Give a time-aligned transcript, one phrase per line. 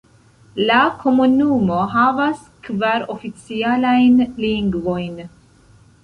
[0.67, 5.21] La komunumo havas kvar oficialajn lingvojn.